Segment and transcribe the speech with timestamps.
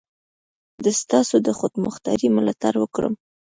[0.83, 3.13] د ستاسو د خودمختاري ملاتړ وکړم.